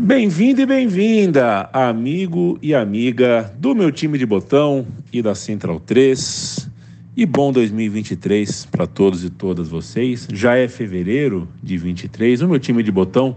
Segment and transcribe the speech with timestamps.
[0.00, 6.70] Bem-vindo e bem-vinda, amigo e amiga do meu time de botão e da Central 3.
[7.16, 10.28] E bom 2023 para todos e todas vocês.
[10.32, 12.42] Já é fevereiro de 23.
[12.42, 13.36] O meu time de botão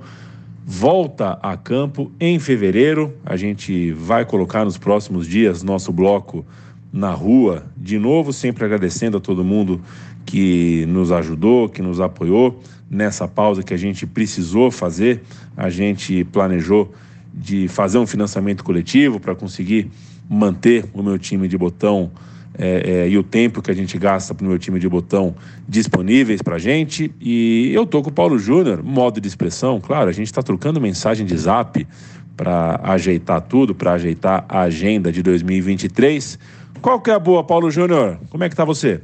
[0.64, 3.12] volta a campo em fevereiro.
[3.26, 6.46] A gente vai colocar nos próximos dias nosso bloco
[6.92, 9.82] na rua de novo, sempre agradecendo a todo mundo
[10.26, 15.22] que nos ajudou, que nos apoiou nessa pausa que a gente precisou fazer.
[15.56, 16.92] A gente planejou
[17.34, 19.90] de fazer um financiamento coletivo para conseguir
[20.30, 22.12] manter o meu time de botão
[22.58, 25.36] é, é, e o tempo que a gente gasta para o meu time de botão
[25.68, 27.12] disponíveis para a gente.
[27.20, 30.80] E eu tô com o Paulo Júnior, modo de expressão, claro, a gente está trocando
[30.82, 31.88] mensagem de zap
[32.36, 36.38] para ajeitar tudo, para ajeitar a agenda de 2023.
[36.82, 38.18] Qual que é a boa, Paulo Júnior?
[38.30, 39.02] Como é que tá você?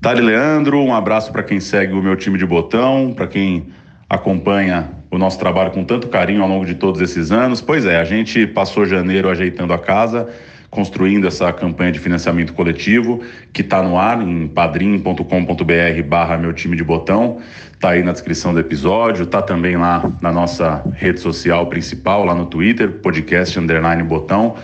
[0.00, 3.66] Dali Leandro, um abraço para quem segue o meu time de botão, para quem
[4.08, 7.60] acompanha o nosso trabalho com tanto carinho ao longo de todos esses anos.
[7.60, 10.28] Pois é, a gente passou janeiro ajeitando a casa,
[10.70, 13.20] construindo essa campanha de financiamento coletivo
[13.52, 17.38] que está no ar em padrim.com.br barra meu time de botão.
[17.80, 22.34] Tá aí na descrição do episódio, tá também lá na nossa rede social principal, lá
[22.34, 24.56] no Twitter, podcast underline botão.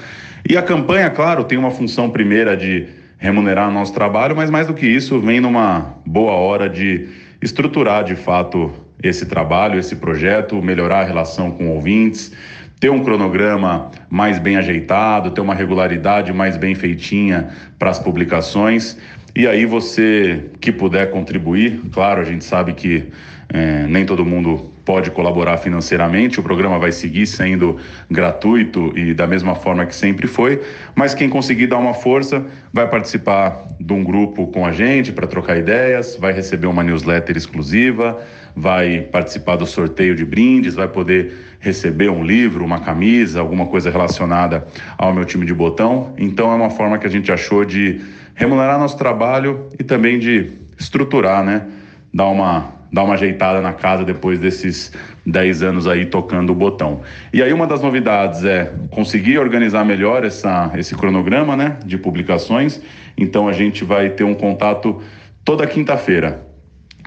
[0.49, 4.67] E a campanha, claro, tem uma função primeira de remunerar o nosso trabalho, mas mais
[4.67, 7.07] do que isso, vem numa boa hora de
[7.43, 12.33] estruturar de fato esse trabalho, esse projeto, melhorar a relação com ouvintes,
[12.81, 18.97] ter um cronograma mais bem ajeitado, ter uma regularidade mais bem feitinha para as publicações.
[19.37, 23.11] E aí você que puder contribuir, claro, a gente sabe que
[23.51, 27.77] é, nem todo mundo pode colaborar financeiramente, o programa vai seguir sendo
[28.11, 30.63] gratuito e da mesma forma que sempre foi,
[30.95, 35.27] mas quem conseguir dar uma força vai participar de um grupo com a gente para
[35.27, 38.19] trocar ideias, vai receber uma newsletter exclusiva,
[38.57, 43.91] vai participar do sorteio de brindes, vai poder receber um livro, uma camisa, alguma coisa
[43.91, 44.67] relacionada
[44.97, 46.15] ao meu time de botão.
[46.17, 48.01] Então é uma forma que a gente achou de
[48.35, 51.67] remunerar nosso trabalho e também de estruturar, né?
[52.11, 54.93] Dar uma dar uma ajeitada na casa depois desses
[55.27, 57.03] 10 anos aí tocando o botão.
[57.33, 62.81] E aí uma das novidades é conseguir organizar melhor essa, esse cronograma né, de publicações.
[63.17, 65.03] Então a gente vai ter um contato
[65.45, 66.47] toda quinta-feira.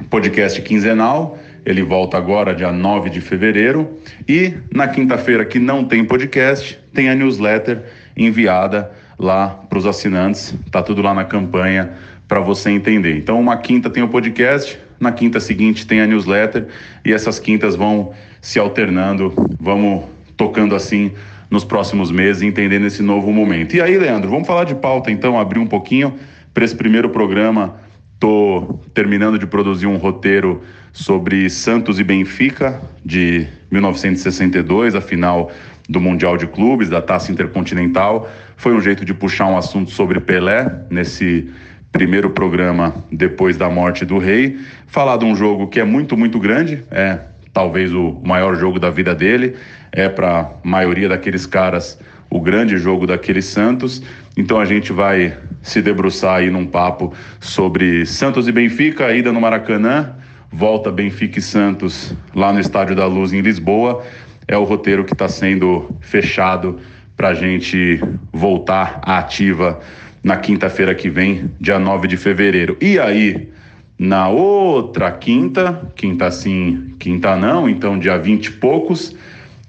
[0.09, 3.97] Podcast quinzenal, ele volta agora dia 9 de fevereiro.
[4.27, 7.83] E na quinta-feira que não tem podcast, tem a newsletter
[8.17, 10.53] enviada lá para os assinantes.
[10.71, 11.91] Tá tudo lá na campanha
[12.27, 13.17] para você entender.
[13.17, 16.67] Então, uma quinta tem o podcast, na quinta seguinte tem a newsletter
[17.03, 20.03] e essas quintas vão se alternando, vamos
[20.37, 21.11] tocando assim
[21.49, 23.75] nos próximos meses, entendendo esse novo momento.
[23.75, 26.15] E aí, Leandro, vamos falar de pauta então, abrir um pouquinho
[26.53, 27.75] para esse primeiro programa.
[28.19, 30.61] Tô terminando de produzir um roteiro
[30.93, 35.51] sobre Santos e Benfica de 1962, a final
[35.89, 38.29] do Mundial de Clubes, da Taça Intercontinental.
[38.55, 41.51] Foi um jeito de puxar um assunto sobre Pelé nesse
[41.91, 46.39] primeiro programa depois da morte do rei, falar de um jogo que é muito, muito
[46.39, 47.19] grande, é
[47.53, 49.55] talvez o maior jogo da vida dele,
[49.91, 54.01] é para a maioria daqueles caras o grande jogo daqueles Santos.
[54.37, 59.41] Então a gente vai se debruçar aí num papo sobre Santos e Benfica, ida no
[59.41, 60.15] Maracanã,
[60.49, 64.03] volta Benfica e Santos lá no Estádio da Luz em Lisboa.
[64.47, 66.79] É o roteiro que está sendo fechado
[67.17, 69.79] para a gente voltar à ativa
[70.23, 72.77] na quinta-feira que vem, dia 9 de fevereiro.
[72.79, 73.51] E aí,
[73.97, 79.15] na outra quinta, quinta sim, quinta não, então dia 20 e poucos,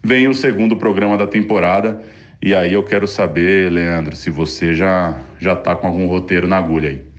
[0.02, 2.02] vem o segundo programa da temporada.
[2.42, 6.58] E aí eu quero saber, Leandro, se você já já tá com algum roteiro na
[6.58, 7.12] agulha aí.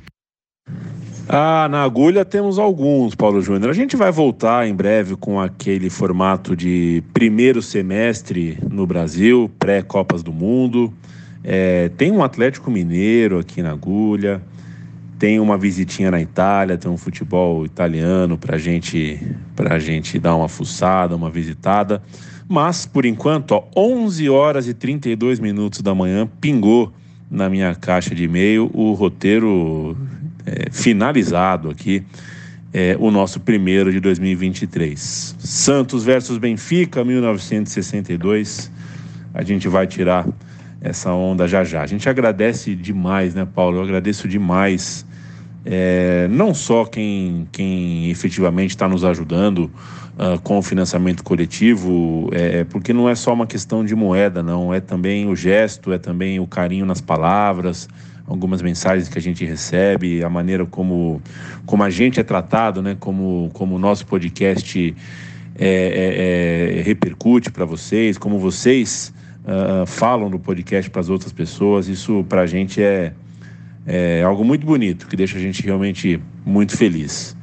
[1.27, 3.69] Ah, na agulha temos alguns, Paulo Júnior.
[3.69, 10.21] A gente vai voltar em breve com aquele formato de primeiro semestre no Brasil, pré-Copas
[10.21, 10.94] do Mundo.
[11.44, 14.42] É, tem um Atlético Mineiro aqui na agulha,
[15.19, 19.19] tem uma visitinha na Itália, tem um futebol italiano para gente,
[19.57, 22.01] a gente dar uma fuçada, uma visitada.
[22.48, 26.94] Mas, por enquanto, ó, 11 horas e 32 minutos da manhã, pingou
[27.30, 29.98] na minha caixa de e-mail o roteiro
[30.45, 32.04] é, finalizado aqui.
[32.74, 35.36] é, o nosso primeiro de 2023.
[35.38, 38.72] Santos versus Benfica, 1962.
[39.31, 40.28] A gente vai tirar
[40.83, 41.81] essa onda já já.
[41.81, 43.77] A gente agradece demais, né, Paulo?
[43.77, 45.06] Eu agradeço demais.
[45.65, 49.71] É, não só quem, quem efetivamente está nos ajudando
[50.18, 54.74] uh, com o financiamento coletivo, é, porque não é só uma questão de moeda, não,
[54.74, 57.88] é também o gesto, é também o carinho nas palavras,
[58.27, 61.21] algumas mensagens que a gente recebe, a maneira como,
[61.65, 64.94] como a gente é tratado, né, como, como o nosso podcast
[65.57, 69.13] é, é, é repercute para vocês, como vocês
[69.44, 71.88] uh, falam do podcast para as outras pessoas.
[71.88, 73.13] Isso para a gente é,
[73.86, 77.36] é algo muito bonito, que deixa a gente realmente muito feliz.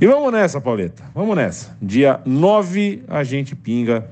[0.00, 1.76] E vamos nessa, Pauleta, vamos nessa.
[1.80, 4.08] Dia 9 a gente pinga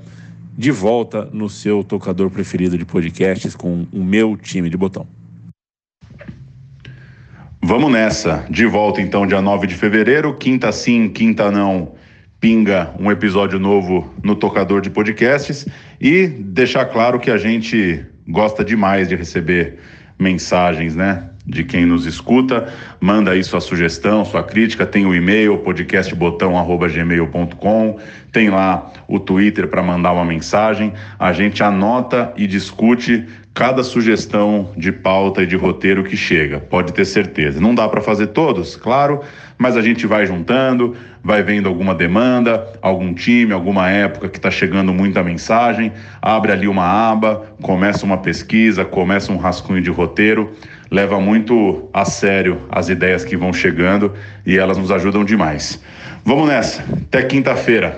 [0.57, 5.05] de volta no seu tocador preferido de podcasts com o meu time de botão.
[7.61, 8.45] Vamos nessa.
[8.49, 11.93] De volta então, dia 9 de fevereiro, quinta sim, quinta não
[12.41, 15.67] pinga um episódio novo no tocador de podcasts
[16.01, 19.77] e deixar claro que a gente gosta demais de receber
[20.17, 21.29] mensagens, né?
[21.45, 27.99] De quem nos escuta, manda aí sua sugestão, sua crítica, tem o e-mail podcastbotão@gmail.com,
[28.31, 34.71] tem lá o Twitter para mandar uma mensagem, a gente anota e discute cada sugestão
[34.77, 37.59] de pauta e de roteiro que chega, pode ter certeza.
[37.59, 39.21] Não dá para fazer todos, claro,
[39.57, 44.49] mas a gente vai juntando, vai vendo alguma demanda, algum time, alguma época que está
[44.49, 45.91] chegando muita mensagem,
[46.21, 50.53] abre ali uma aba, começa uma pesquisa, começa um rascunho de roteiro,
[50.89, 54.13] leva muito a sério as ideias que vão chegando
[54.45, 55.83] e elas nos ajudam demais.
[56.23, 57.97] Vamos nessa, até quinta-feira.